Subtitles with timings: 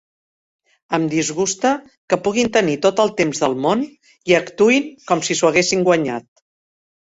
[0.97, 1.73] Em disgusta
[2.13, 3.87] que puguin tenir tot el temps del món
[4.33, 6.31] i actuïn com si s'ho haguessin guanyat.